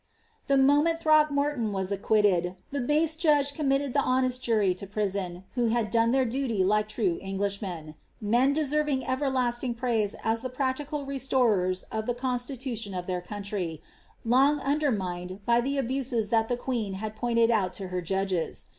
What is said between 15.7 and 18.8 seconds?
abuses that the queen had pointed out to her judges.